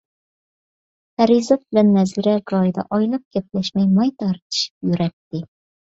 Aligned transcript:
پەرىزات 1.17 1.61
بىلەن 1.67 1.93
نەزىرە 1.99 2.35
گاھىدا 2.55 2.89
ئايلاپ 2.99 3.39
گەپلەشمەي 3.39 3.89
ماي 3.95 4.15
تارتىشىپ 4.21 4.93
يۈرەتتى. 4.93 5.49